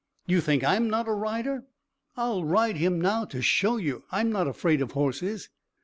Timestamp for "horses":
4.93-5.49